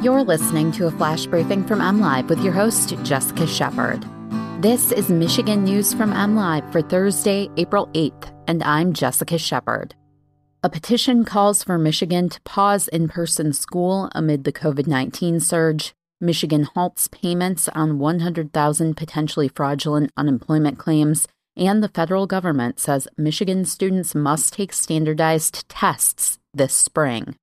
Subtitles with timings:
[0.00, 4.06] You're listening to a flash briefing from MLive with your host, Jessica Shepard.
[4.62, 9.96] This is Michigan News from MLive for Thursday, April 8th, and I'm Jessica Shepard.
[10.62, 15.94] A petition calls for Michigan to pause in person school amid the COVID 19 surge.
[16.20, 21.26] Michigan halts payments on 100,000 potentially fraudulent unemployment claims,
[21.56, 27.34] and the federal government says Michigan students must take standardized tests this spring.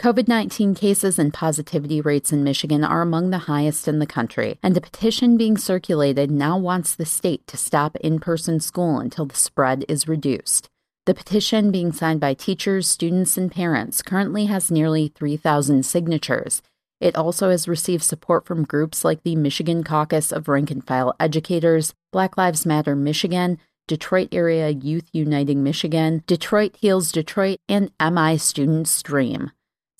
[0.00, 4.56] COVID 19 cases and positivity rates in Michigan are among the highest in the country,
[4.62, 9.26] and a petition being circulated now wants the state to stop in person school until
[9.26, 10.68] the spread is reduced.
[11.06, 16.62] The petition, being signed by teachers, students, and parents, currently has nearly 3,000 signatures.
[17.00, 21.16] It also has received support from groups like the Michigan Caucus of Rank and File
[21.18, 23.58] Educators, Black Lives Matter Michigan,
[23.88, 29.50] Detroit Area Youth Uniting Michigan, Detroit Heals Detroit, and MI Students Dream.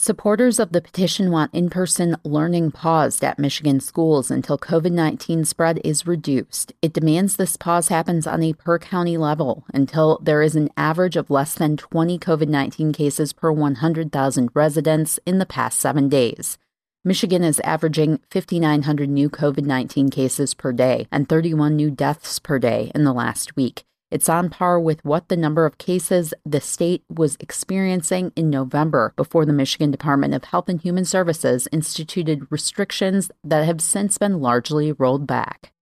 [0.00, 5.44] Supporters of the petition want in person learning paused at Michigan schools until COVID 19
[5.44, 6.72] spread is reduced.
[6.80, 11.16] It demands this pause happens on a per county level until there is an average
[11.16, 16.58] of less than 20 COVID 19 cases per 100,000 residents in the past seven days.
[17.04, 22.60] Michigan is averaging 5,900 new COVID 19 cases per day and 31 new deaths per
[22.60, 23.84] day in the last week.
[24.10, 29.12] It's on par with what the number of cases the state was experiencing in November
[29.16, 34.40] before the Michigan Department of Health and Human Services instituted restrictions that have since been
[34.40, 35.72] largely rolled back.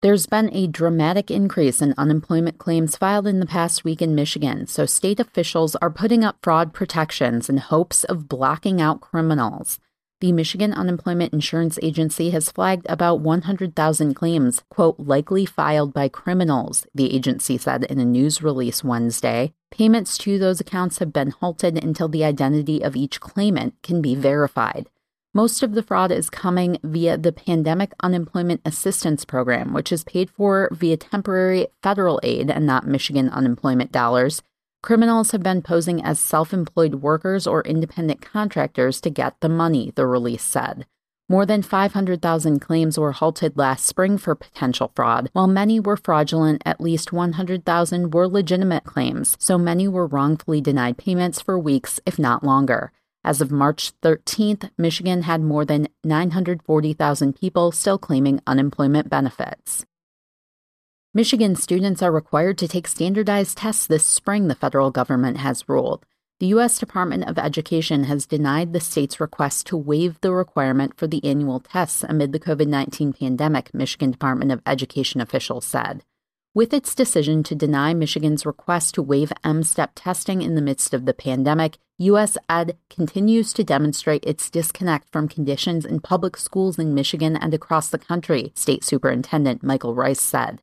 [0.00, 4.68] There's been a dramatic increase in unemployment claims filed in the past week in Michigan,
[4.68, 9.80] so state officials are putting up fraud protections in hopes of blocking out criminals.
[10.20, 16.88] The Michigan Unemployment Insurance Agency has flagged about 100,000 claims, quote, likely filed by criminals,
[16.92, 19.52] the agency said in a news release Wednesday.
[19.70, 24.16] Payments to those accounts have been halted until the identity of each claimant can be
[24.16, 24.88] verified.
[25.32, 30.30] Most of the fraud is coming via the Pandemic Unemployment Assistance Program, which is paid
[30.30, 34.42] for via temporary federal aid and not Michigan unemployment dollars.
[34.80, 39.92] Criminals have been posing as self employed workers or independent contractors to get the money,
[39.96, 40.86] the release said.
[41.28, 45.28] More than 500,000 claims were halted last spring for potential fraud.
[45.34, 50.96] While many were fraudulent, at least 100,000 were legitimate claims, so many were wrongfully denied
[50.96, 52.92] payments for weeks, if not longer.
[53.24, 59.84] As of March 13th, Michigan had more than 940,000 people still claiming unemployment benefits.
[61.14, 66.04] Michigan students are required to take standardized tests this spring, the federal government has ruled.
[66.38, 66.78] The U.S.
[66.78, 71.60] Department of Education has denied the state's request to waive the requirement for the annual
[71.60, 76.04] tests amid the COVID 19 pandemic, Michigan Department of Education officials said.
[76.54, 80.92] With its decision to deny Michigan's request to waive M step testing in the midst
[80.92, 82.36] of the pandemic, U.S.
[82.50, 87.88] Ed continues to demonstrate its disconnect from conditions in public schools in Michigan and across
[87.88, 90.60] the country, State Superintendent Michael Rice said.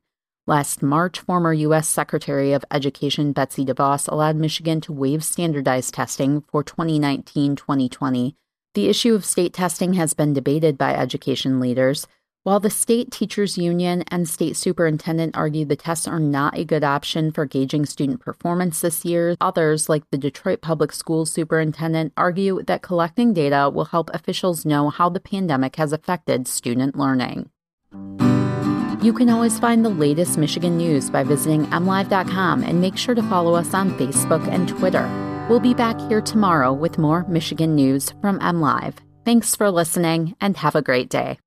[0.48, 1.88] Last March, former U.S.
[1.88, 8.36] Secretary of Education Betsy DeVos allowed Michigan to waive standardized testing for 2019 2020.
[8.76, 12.06] The issue of state testing has been debated by education leaders.
[12.44, 16.84] While the state teachers union and state superintendent argue the tests are not a good
[16.84, 22.62] option for gauging student performance this year, others, like the Detroit Public Schools superintendent, argue
[22.68, 27.50] that collecting data will help officials know how the pandemic has affected student learning.
[29.06, 33.22] You can always find the latest Michigan news by visiting mlive.com and make sure to
[33.30, 35.08] follow us on Facebook and Twitter.
[35.48, 38.96] We'll be back here tomorrow with more Michigan news from MLive.
[39.24, 41.38] Thanks for listening and have a great day.